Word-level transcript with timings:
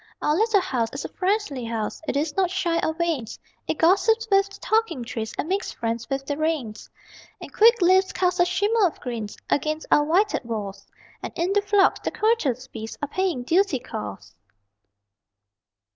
Our 0.19 0.35
little 0.35 0.61
house 0.61 0.89
is 0.93 1.05
a 1.05 1.09
friendly 1.09 1.63
house. 1.63 2.01
It 2.07 2.17
is 2.17 2.35
not 2.35 2.49
shy 2.49 2.79
or 2.81 2.95
vain; 2.95 3.25
It 3.67 3.77
gossips 3.77 4.27
with 4.31 4.49
the 4.49 4.59
talking 4.59 5.03
trees, 5.03 5.31
And 5.37 5.47
makes 5.47 5.71
friends 5.71 6.09
with 6.09 6.25
the 6.25 6.39
rain. 6.39 6.73
And 7.39 7.53
quick 7.53 7.79
leaves 7.83 8.11
cast 8.11 8.39
a 8.39 8.45
shimmer 8.45 8.87
of 8.87 8.99
green 8.99 9.27
Against 9.47 9.85
our 9.91 10.03
whited 10.03 10.43
walls, 10.43 10.87
And 11.21 11.31
in 11.35 11.53
the 11.53 11.61
phlox, 11.61 11.99
the 11.99 12.09
courteous 12.09 12.65
bees 12.65 12.97
Are 13.03 13.07
paying 13.07 13.43
duty 13.43 13.77
calls. 13.77 14.33